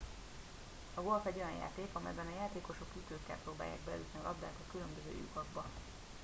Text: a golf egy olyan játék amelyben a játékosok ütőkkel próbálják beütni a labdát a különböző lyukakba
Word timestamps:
a 0.95 1.01
golf 1.01 1.25
egy 1.25 1.35
olyan 1.37 1.57
játék 1.59 1.87
amelyben 1.93 2.25
a 2.25 2.39
játékosok 2.39 2.87
ütőkkel 2.97 3.37
próbálják 3.43 3.79
beütni 3.85 4.19
a 4.19 4.23
labdát 4.27 4.59
a 4.67 4.71
különböző 4.71 5.17
lyukakba 5.17 5.65